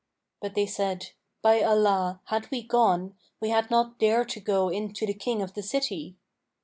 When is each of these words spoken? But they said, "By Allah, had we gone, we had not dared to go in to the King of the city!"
But 0.41 0.55
they 0.55 0.65
said, 0.65 1.11
"By 1.43 1.61
Allah, 1.61 2.21
had 2.25 2.49
we 2.49 2.63
gone, 2.63 3.13
we 3.39 3.49
had 3.49 3.69
not 3.69 3.99
dared 3.99 4.29
to 4.29 4.39
go 4.39 4.69
in 4.69 4.93
to 4.93 5.05
the 5.05 5.13
King 5.13 5.43
of 5.43 5.53
the 5.53 5.61
city!" 5.61 6.17